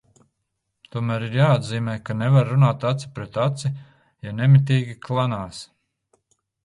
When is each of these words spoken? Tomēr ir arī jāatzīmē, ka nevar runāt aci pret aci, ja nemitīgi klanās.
Tomēr 0.93 1.25
ir 1.25 1.27
arī 1.33 1.39
jāatzīmē, 1.39 1.93
ka 2.07 2.15
nevar 2.23 2.49
runāt 2.53 2.87
aci 2.93 3.11
pret 3.19 3.37
aci, 3.43 3.73
ja 4.29 4.33
nemitīgi 4.41 4.97
klanās. 5.09 5.61